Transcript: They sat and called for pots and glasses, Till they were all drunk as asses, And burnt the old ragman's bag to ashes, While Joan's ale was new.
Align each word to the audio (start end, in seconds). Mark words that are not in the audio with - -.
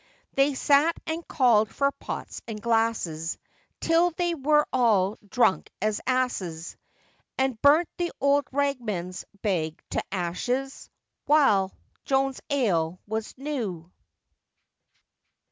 They 0.33 0.55
sat 0.55 0.95
and 1.05 1.27
called 1.27 1.69
for 1.69 1.91
pots 1.91 2.41
and 2.47 2.59
glasses, 2.59 3.37
Till 3.79 4.09
they 4.09 4.33
were 4.33 4.65
all 4.73 5.19
drunk 5.29 5.69
as 5.79 6.01
asses, 6.07 6.75
And 7.37 7.61
burnt 7.61 7.87
the 7.97 8.11
old 8.19 8.47
ragman's 8.51 9.25
bag 9.43 9.79
to 9.91 10.03
ashes, 10.11 10.89
While 11.27 11.71
Joan's 12.03 12.41
ale 12.49 12.99
was 13.05 13.37
new. 13.37 13.91